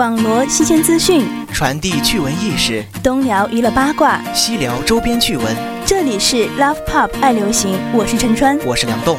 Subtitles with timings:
[0.00, 5.44] 网罗新鲜资讯，传递趣闻轶事，东聊娱乐八卦，西聊周边趣闻。
[5.84, 9.18] 这里是 Love Pop 爱流行，我是陈川，我是梁栋。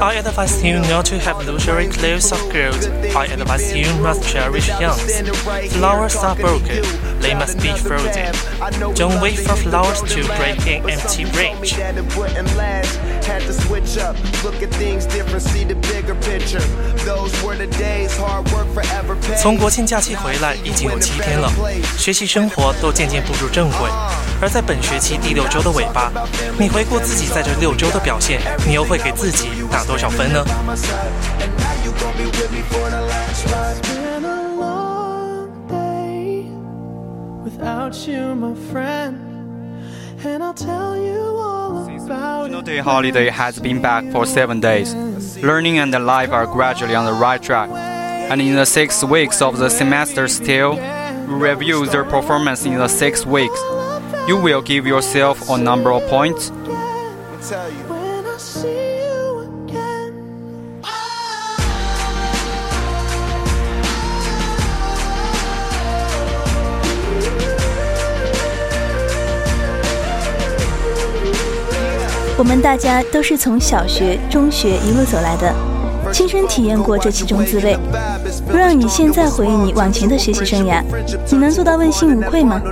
[0.00, 2.84] I advise you not to have luxury clothes of gold.
[3.16, 5.20] I advise you must cherish youngs.
[5.72, 6.84] Flowers are broken,
[7.20, 8.32] they must be frozen.
[8.94, 11.76] Don't wait for flowers to break an empty branch.
[13.28, 16.62] Had to switch up, look at things different, see the bigger picture.
[17.04, 19.36] Those were the days, hard work forever paid.
[19.36, 21.52] 从国庆假期回来已经有七天了，
[21.98, 23.90] 学习生活都渐渐步入正轨。
[24.40, 26.10] 而在本学期第六周的尾巴，
[26.58, 30.42] 你回顾自己在这六周的表现，你又会给自己打多少分呢？
[42.46, 42.64] It.
[42.64, 44.94] Day holiday has been back for seven days.
[45.42, 47.70] Learning and life are gradually on the right track.
[47.70, 50.78] And in the six weeks of the semester still,
[51.26, 53.60] review their performance in the six weeks.
[54.26, 56.50] You will give yourself a number of points.
[72.38, 75.52] 我们大家都是从小学、中学一路走来的，
[76.12, 77.76] 亲身体验过这其中滋味。
[78.48, 80.80] 不让你现在回忆你往前的学习生涯，
[81.32, 82.62] 你能做到问心无愧吗？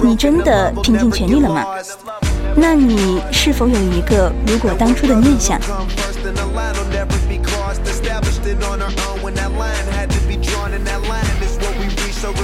[0.00, 1.64] 你真的拼尽全力了吗？
[2.54, 5.58] 那你是否有一个如果当初的念想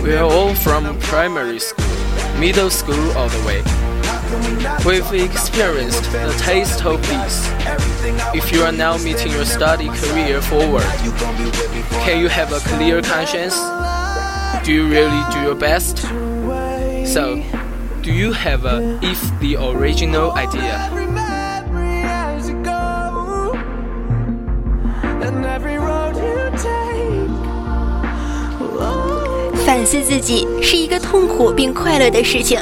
[0.03, 1.87] ？We are all from primary school,
[2.41, 3.63] middle school all the way.
[4.86, 7.48] We've experienced the taste of this.
[8.34, 10.84] If you are now meeting your study career forward,
[12.04, 13.56] can you have a clear conscience?
[14.66, 15.98] Do you really do your best?
[17.06, 17.42] So,
[18.02, 20.88] do you have a if the original idea?
[20.88, 23.54] Every memory as you go,
[25.22, 27.30] and every road you take.
[28.80, 32.59] Oh, 反思自己是一个痛苦并快乐的事情，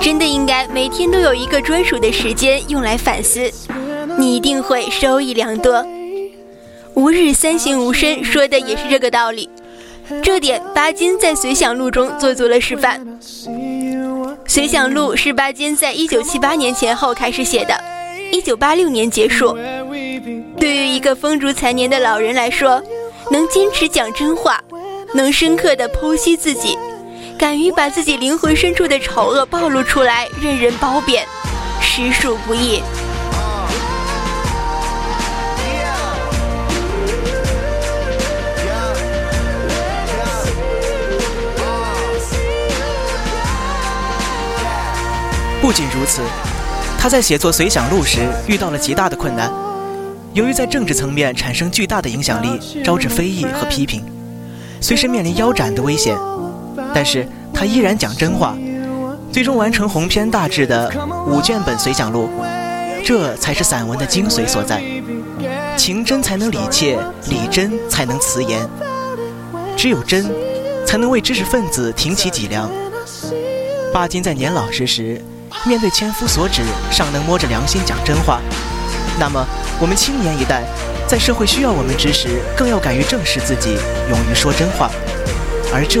[0.00, 3.50] 真的应该每天都有一个专属的时间用来反思，
[4.18, 5.84] 你一定会收益良多。
[6.94, 9.48] 吾日三省吾身说的也是这个道理，
[10.22, 13.00] 这点巴金在《随想录》中做足了示范。
[14.46, 17.74] 《随想录》是巴金在一九七八年前后开始写的，
[18.30, 19.56] 一九八六年结束。
[20.58, 22.80] 对于一个风烛残年的老人来说，
[23.30, 24.62] 能坚持讲真话，
[25.14, 26.78] 能深刻地剖析自己，
[27.36, 31.26] 敢于把自己灵魂深处的丑恶暴露出来，任人褒贬，
[31.80, 32.80] 实属不易。
[45.60, 46.22] 不仅如此，
[46.98, 49.50] 他在写作《随想录》时遇到了极大的困难。
[50.34, 54.04] 由于在政治层面产生巨大的影响力，招致非议和批评，
[54.80, 56.16] 随时面临腰斩的危险。
[56.94, 58.56] 但是他依然讲真话，
[59.32, 60.90] 最终完成鸿篇大制的
[61.26, 62.30] 五卷本《随想录》，
[63.04, 64.80] 这才是散文的精髓所在。
[65.76, 66.96] 情真才能理切，
[67.28, 68.66] 理真才能辞严。
[69.76, 70.24] 只有真，
[70.86, 72.70] 才能为知识分子挺起脊梁。
[73.92, 75.20] 巴金在年老之时，
[75.66, 76.62] 面对千夫所指，
[76.92, 78.40] 尚能摸着良心讲真话。
[79.18, 79.44] 那么，
[79.80, 80.62] 我们青年一代，
[81.08, 83.76] 在社会需要我们之时，更要敢于正视自己，
[84.08, 84.90] 勇于说真话。
[85.72, 86.00] 而这，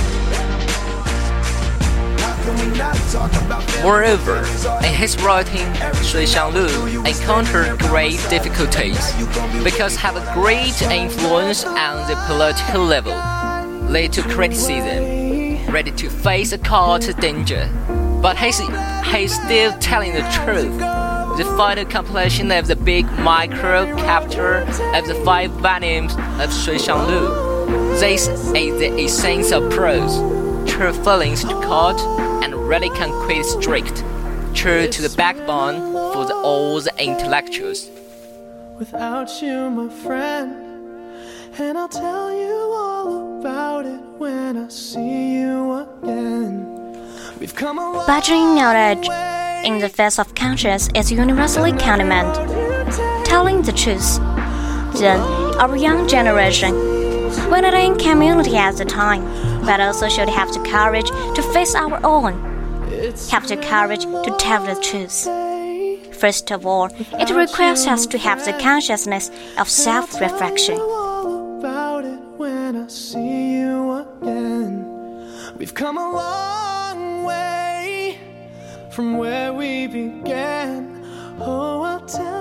[3.83, 4.37] Moreover,
[4.85, 5.65] in his writing,
[6.03, 9.11] Shui Xianglu encountered great difficulties
[9.63, 13.13] because have a great influence on the political level,
[13.89, 17.69] led to criticism, ready to face a to danger.
[18.21, 18.59] But he's,
[19.05, 20.77] he's still telling the truth.
[21.37, 24.59] The final compilation of the big micro capture
[24.95, 27.99] of the five volumes of Shui Xianglu.
[27.99, 30.17] This is the essence of prose,
[30.69, 31.99] true feelings to court
[32.41, 34.03] and really concrete strict,
[34.53, 37.89] true to the backbone for the, old intellectuals.
[38.79, 40.51] Without you, my friend,
[41.59, 46.71] and I'll tell you all about it when I see you again.
[47.39, 49.07] We've come a long Badgering knowledge
[49.65, 52.35] in the face of conscience is universally condemned.
[53.25, 54.17] Telling the truth.
[54.99, 55.19] Then,
[55.59, 56.73] our young generation,
[57.49, 59.23] we're not in community at the time,
[59.65, 62.33] but also should have the courage to face our own,
[63.29, 65.27] have the courage to tell the truth.
[66.15, 70.79] First of all, it requires us to have the consciousness of self reflection.
[70.79, 75.57] all about it when I see you again.
[75.57, 78.19] We've come a long way
[78.91, 81.03] from where we began.
[81.39, 82.40] Oh, I'll tell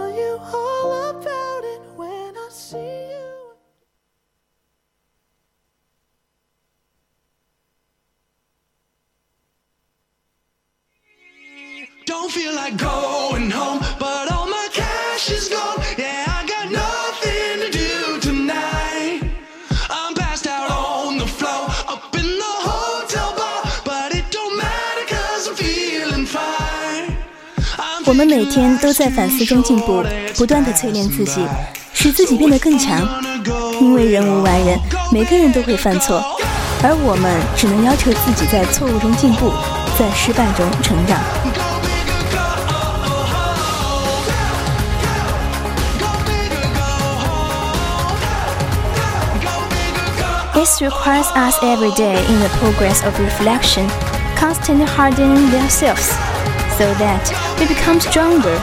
[12.31, 15.83] feel like going home, but all my cash is gone.
[15.99, 19.23] Yeah, I got nothing to do tonight.
[19.91, 25.07] I'm passed out on the floor, up in the hotel bar, but it don't matter
[25.09, 27.17] cause I'm feeling fine.
[28.07, 30.05] 我们每天都在反思中进步，
[30.37, 31.45] 不断的淬炼自己，
[31.93, 33.09] 使自己变得更强。
[33.81, 34.79] 因为人无完人，
[35.11, 36.23] 每个人都会犯错，
[36.85, 39.51] 而我们只能要求自己在错误中进步，
[39.99, 41.19] 在失败中成长。
[50.61, 53.89] This requires us every day in the progress of reflection,
[54.37, 56.09] constantly hardening ourselves,
[56.77, 57.25] so that
[57.59, 58.61] we become stronger.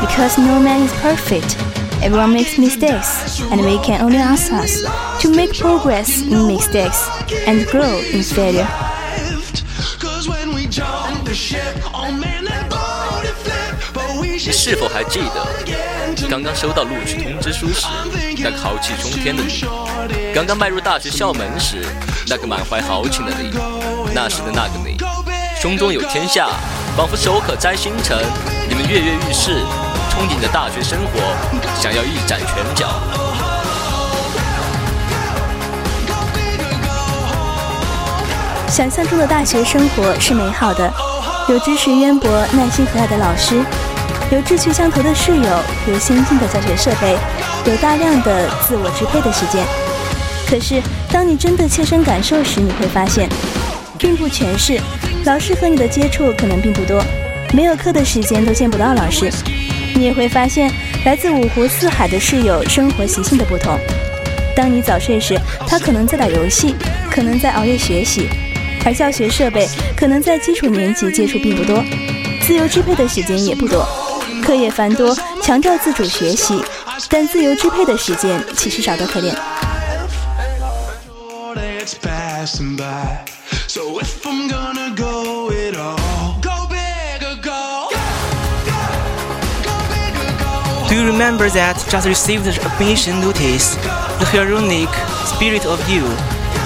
[0.00, 1.58] Because no man is perfect,
[2.04, 4.80] everyone makes mistakes, and we can only ask us
[5.22, 7.08] to make progress in mistakes
[7.48, 8.68] and grow in failure.
[16.28, 17.86] 刚刚收到录取通知书时，
[18.38, 19.64] 那个豪气冲天的你；
[20.34, 21.84] 刚刚迈入大学校门时，
[22.28, 23.50] 那个满怀豪情的你；
[24.14, 24.96] 那时的那个你，
[25.60, 26.48] 胸中有天下，
[26.96, 28.18] 仿佛手可摘星辰。
[28.68, 29.62] 你们跃跃欲试，
[30.10, 31.20] 憧憬着大学生活，
[31.80, 32.88] 想要一展拳脚。
[38.68, 40.92] 想象中的大学生活是美好的，
[41.48, 43.64] 有知识渊博、耐心和蔼的老师，
[44.32, 45.42] 有志趣相投的室友，
[45.88, 47.16] 有先进的教学设备，
[47.66, 49.66] 有大量的自我支配的时间。
[50.48, 50.80] 可是，
[51.10, 53.28] 当你真的切身感受时，你会发现，
[53.98, 54.80] 并不全是。
[55.24, 57.02] 老师和你的接触可能并不多，
[57.52, 59.28] 没有课的时间都见不到老师。
[59.96, 60.72] 你也会发现，
[61.04, 63.76] 来自五湖四海的室友生活习性的不同。
[64.54, 66.76] 当你早睡时，他可能在打游戏，
[67.10, 68.28] 可能在熬夜学习。
[68.84, 71.82] 而教学设备可能在基础年级接触并不多，
[72.46, 73.86] 自由支配的时间也不多，
[74.49, 76.63] 课业繁多，强调自主学习，
[77.09, 79.33] 但自由支配的时间其实少得可怜。
[81.85, 83.25] that's passing by.
[83.67, 87.89] So if I'm gonna go it all, go big or go.
[89.63, 90.89] Go big or go.
[90.89, 93.75] Do you remember that just received the admission notice?
[94.17, 94.89] The heroic
[95.25, 96.03] spirit of you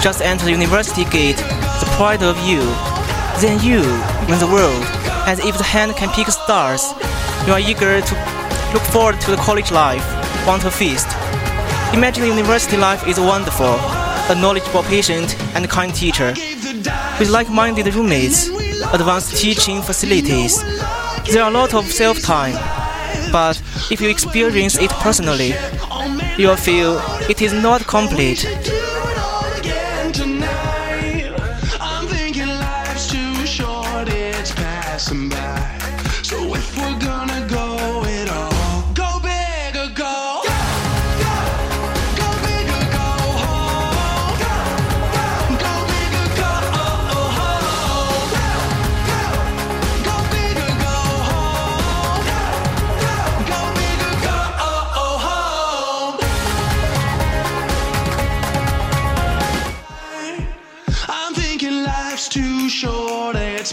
[0.00, 2.62] just entered the university gate, the pride of you.
[3.40, 3.82] Then you,
[4.26, 4.84] when the world,
[5.26, 6.94] as if the hand can pick stars,
[7.45, 8.15] you are eager to
[8.73, 10.03] look forward to the college life,
[10.47, 11.07] want a feast.
[11.93, 13.75] Imagine university life is wonderful,
[14.29, 16.33] a knowledgeable patient and kind teacher,
[17.19, 18.47] with like-minded roommates,
[18.93, 20.63] advanced teaching facilities.
[21.31, 22.55] There are a lot of self-time,
[23.31, 23.61] but
[23.91, 25.53] if you experience it personally,
[26.37, 26.99] you'll feel
[27.29, 28.43] it is not complete.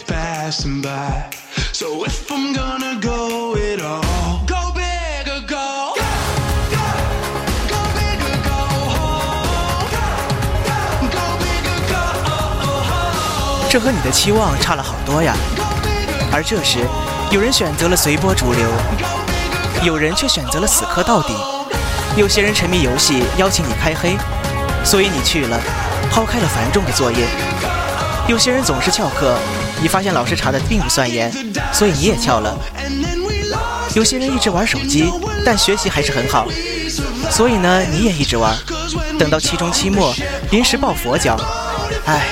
[0.01, 1.29] Passing by.
[1.73, 5.95] So if I'm gonna go it all, go big or go.
[6.71, 6.85] Go,
[7.69, 8.55] go big or go
[8.91, 9.89] home.
[11.11, 13.69] Go big or go home.
[13.71, 15.35] 这和你的期望差了好多呀。
[16.33, 16.79] 而这时，
[17.31, 18.69] 有人选择了随波逐流，
[19.83, 21.35] 有人却选择了死磕到底。
[22.17, 24.17] 有些人沉迷游戏，邀请你开黑，
[24.85, 25.61] 所以你去了，
[26.11, 27.27] 抛开了繁重的作业。
[28.29, 29.37] 有些人总是翘课，
[29.83, 31.31] 你发现老师查的并不算严，
[31.73, 32.57] 所以你也翘了。
[33.97, 35.13] 有些人一直玩手机，
[35.45, 36.47] 但学习还是很好，
[37.29, 38.57] 所以呢，你也一直玩。
[39.19, 40.15] 等到期中期末，
[40.53, 41.37] 临时抱佛脚，
[42.07, 42.27] 唉，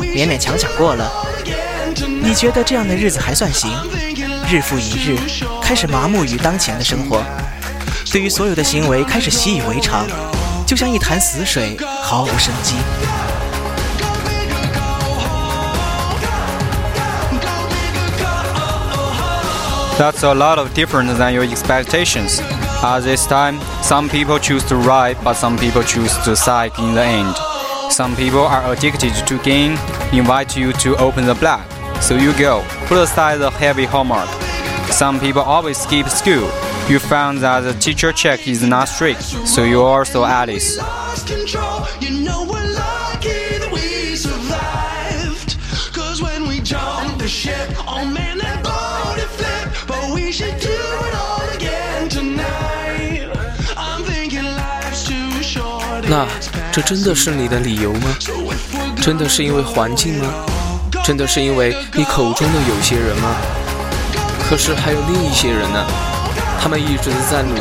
[0.00, 1.10] 勉勉强强过了。
[2.22, 3.70] 你觉得这样的日子还算行？
[4.48, 5.18] 日复一日，
[5.60, 7.20] 开始麻木于当前的生活。
[8.12, 10.06] 对于所有的行为开始习以为常，
[10.64, 12.76] 就像一潭死水，毫无生机。
[19.96, 22.40] That's a lot of different than your expectations.
[22.82, 26.94] At this time, some people choose to ride, but some people choose to psych in
[26.94, 27.36] the end.
[27.90, 29.78] Some people are addicted to game,
[30.12, 31.70] invite you to open the black,
[32.02, 34.28] so you go, put aside the heavy homework.
[34.90, 36.50] Some people always skip school,
[36.88, 40.76] you found that the teacher check is not strict, so you also Alice.
[56.06, 56.26] 那
[56.70, 58.16] 这真的是你的理由吗？
[59.00, 60.26] 真的是因为环境吗？
[61.02, 63.36] 真的是因为你口中的有些人吗？
[64.48, 65.84] 可是还有另一些人呢？
[66.60, 67.60] 他们一直在努力，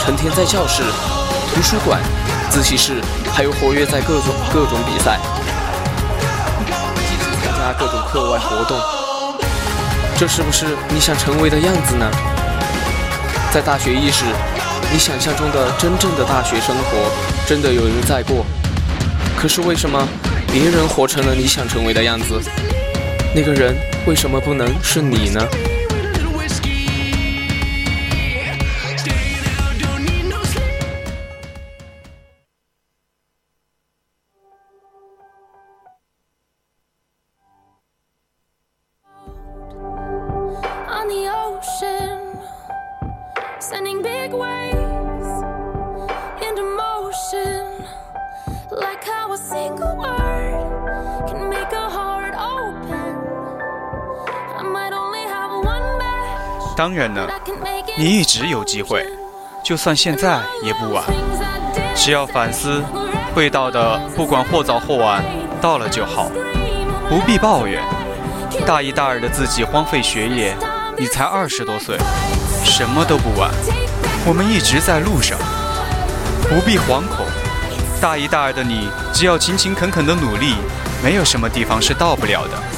[0.00, 0.82] 成天在教室、
[1.54, 2.00] 图书馆、
[2.50, 5.18] 自习室，还有活跃在各种各种比赛，
[7.42, 8.78] 参加各种课外活动。
[10.18, 12.10] 这是不是你想成为的样子呢？
[13.52, 14.24] 在大学伊始，
[14.90, 17.10] 你想象中的真正的大学生活，
[17.46, 18.44] 真的有人在过。
[19.36, 20.08] 可是为什么
[20.50, 22.40] 别人活成了你想成为的样子？
[23.34, 23.76] 那个人
[24.06, 25.46] 为什么不能是你呢？
[56.78, 57.28] 当然了
[57.98, 59.04] 你一直有机会，
[59.64, 61.02] 就算现在也不晚。
[61.96, 62.80] 只要反思，
[63.34, 65.24] 会到的，不管或早或晚，
[65.60, 66.30] 到了就好，
[67.08, 67.82] 不必抱怨。
[68.64, 70.56] 大一、大二的自己荒废学业，
[70.96, 71.98] 你才二十多岁，
[72.64, 73.50] 什么都不晚。
[74.24, 75.36] 我们一直在路上，
[76.48, 77.26] 不必惶恐。
[78.00, 80.54] 大一、大二的你，只要勤勤恳恳的努力，
[81.02, 82.77] 没有什么地方是到不了的。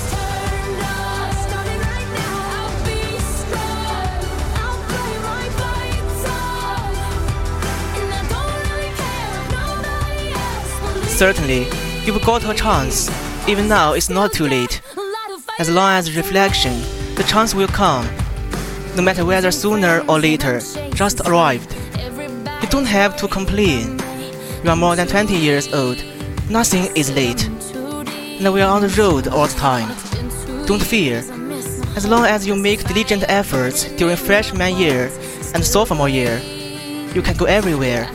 [11.20, 11.66] Certainly,
[12.06, 13.10] you've got a chance.
[13.46, 14.80] Even now, it's not too late.
[15.58, 16.80] As long as reflection,
[17.14, 18.08] the chance will come.
[18.96, 20.62] No matter whether sooner or later,
[20.94, 21.76] just arrived.
[22.62, 24.00] You don't have to complain.
[24.64, 26.02] You are more than 20 years old.
[26.48, 27.44] Nothing is late.
[27.44, 29.94] And we are on the road all the time.
[30.64, 31.18] Don't fear.
[31.96, 35.10] As long as you make diligent efforts during freshman year
[35.52, 36.40] and sophomore year,
[37.14, 38.10] you can go everywhere.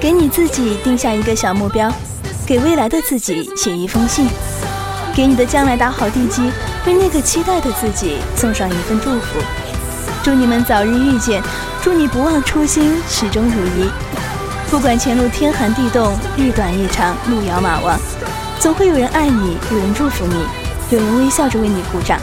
[0.00, 1.92] 给你自己定下一个小目标，
[2.46, 4.26] 给未来的自己写一封信，
[5.14, 6.50] 给你的将来打好地基，
[6.86, 9.38] 为那个期待的自己送上一份祝福。
[10.22, 11.42] 祝你们早日遇见，
[11.82, 13.90] 祝你不忘初心，始终如一。
[14.70, 18.00] 不管前路天寒地冻，日短夜长，路遥马忘，
[18.58, 22.18] 总会有人爱你，有人祝福你，有人微笑着为你鼓掌。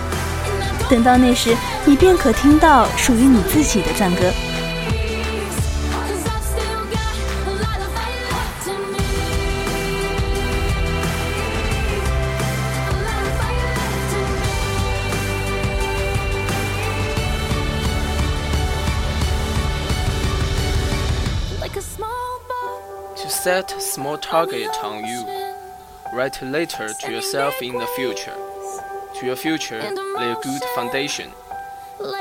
[0.89, 1.55] 等到那时，
[1.85, 4.23] 你便可听到属于你自己的赞歌。
[23.47, 25.25] Set small target on you.
[26.13, 28.35] Write a letter to yourself in the future.
[29.15, 29.79] To your future,
[30.17, 31.31] lay a good foundation.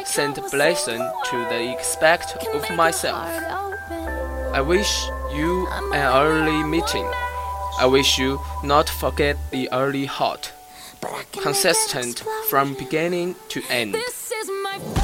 [0.05, 3.29] send blessing to the expect of myself.
[4.55, 7.11] I wish you an early meeting.
[7.81, 10.53] I wish you not forget the early heart,
[11.43, 13.97] consistent from beginning to end.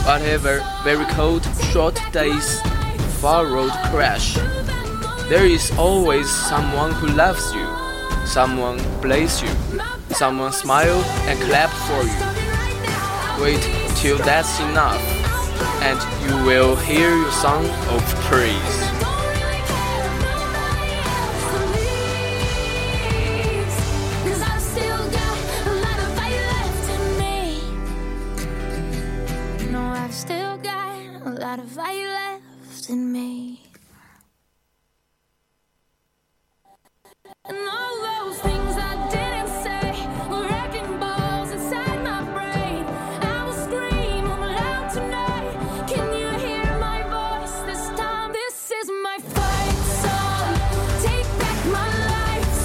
[0.06, 2.60] Whatever very cold, short days,
[3.20, 4.38] far road crash,
[5.32, 7.66] there is always someone who loves you,
[8.26, 9.48] someone bless you,
[10.10, 13.42] someone smile and clap for you.
[13.42, 13.62] Wait
[13.96, 15.00] till that's enough,
[15.80, 15.98] and
[16.28, 19.11] you will hear your song of praise.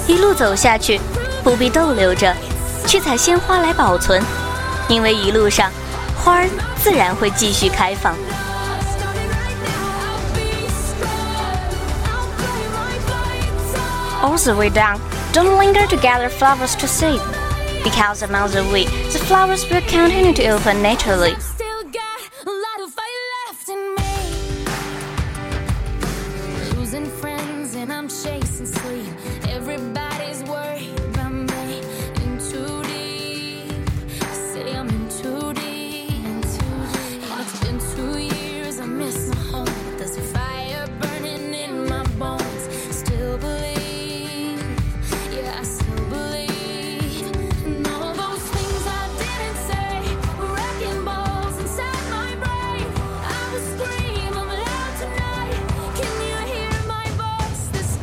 [0.08, 1.00] 一路走下去，
[1.44, 2.34] 不必逗留着，
[2.88, 4.22] 去采鲜花来保存，
[4.88, 5.70] 因为一路上
[6.16, 6.48] 花儿
[6.82, 8.16] 自然会继续开放。
[14.22, 14.98] All the way down,
[15.34, 17.20] don't linger to gather flowers to see,
[17.84, 21.36] because among the way, the flowers will continue to open naturally.